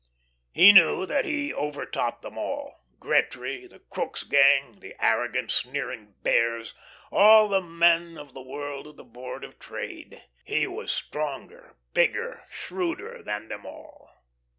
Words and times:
He 0.51 0.71
knew 0.71 1.05
that 1.05 1.25
he 1.25 1.53
overtopped 1.53 2.23
them 2.23 2.35
all 2.35 2.81
Gretry, 2.99 3.67
the 3.69 3.77
Crookes 3.77 4.23
gang, 4.23 4.79
the 4.79 4.95
arrogant, 4.99 5.51
sneering 5.51 6.15
Bears, 6.23 6.73
all 7.11 7.47
the 7.47 7.61
men 7.61 8.17
of 8.17 8.33
the 8.33 8.41
world 8.41 8.87
of 8.87 8.95
the 8.95 9.03
Board 9.03 9.43
of 9.43 9.59
Trade. 9.59 10.23
He 10.43 10.65
was 10.65 10.91
stronger, 10.91 11.75
bigger, 11.93 12.45
shrewder 12.49 13.21
than 13.21 13.47
them 13.47 13.63
all. 13.63 14.09